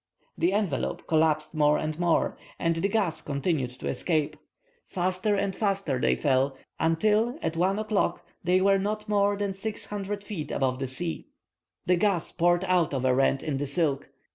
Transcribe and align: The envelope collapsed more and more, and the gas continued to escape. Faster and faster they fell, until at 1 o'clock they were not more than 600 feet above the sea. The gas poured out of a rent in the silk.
The 0.35 0.51
envelope 0.51 1.05
collapsed 1.05 1.53
more 1.53 1.77
and 1.77 1.99
more, 1.99 2.35
and 2.57 2.75
the 2.75 2.87
gas 2.87 3.21
continued 3.21 3.69
to 3.79 3.87
escape. 3.87 4.35
Faster 4.87 5.35
and 5.35 5.55
faster 5.55 5.99
they 6.01 6.15
fell, 6.15 6.57
until 6.79 7.37
at 7.43 7.55
1 7.55 7.77
o'clock 7.77 8.25
they 8.43 8.61
were 8.61 8.79
not 8.79 9.07
more 9.07 9.37
than 9.37 9.53
600 9.53 10.23
feet 10.23 10.49
above 10.49 10.79
the 10.79 10.87
sea. 10.87 11.27
The 11.85 11.97
gas 11.97 12.31
poured 12.31 12.63
out 12.63 12.95
of 12.95 13.05
a 13.05 13.13
rent 13.13 13.43
in 13.43 13.57
the 13.57 13.67
silk. 13.67 14.09